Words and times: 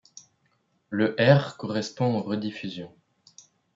Le 0.89 1.15
® 1.19 1.57
correspond 1.57 2.15
aux 2.17 2.23
rediffusions. 2.23 2.91